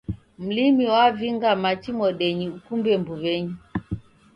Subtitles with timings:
[0.39, 3.55] Mlimi wavinga machi modeni ukumbe mbuw'enyi